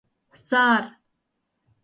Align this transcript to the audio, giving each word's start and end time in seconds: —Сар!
—Сар! 0.47 0.83